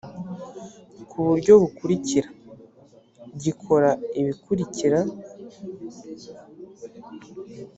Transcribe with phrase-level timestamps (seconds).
[1.09, 2.21] ku buryo bukurikira
[3.43, 3.89] gikora
[4.19, 4.99] ibikurikira